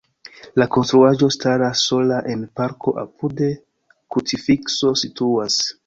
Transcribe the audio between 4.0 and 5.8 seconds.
krucifikso situas.